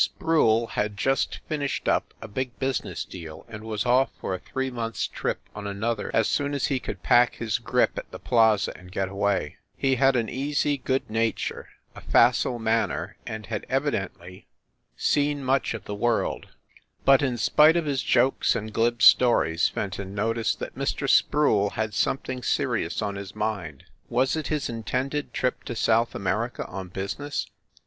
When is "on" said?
5.53-5.67, 23.03-23.13, 26.65-26.87